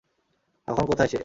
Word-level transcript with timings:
এখন 0.67 0.85
কোথায় 0.85 1.09
সে? 1.09 1.19